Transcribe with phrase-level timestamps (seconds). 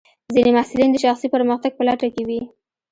[0.33, 2.41] ځینې محصلین د شخصي پرمختګ په لټه کې وي.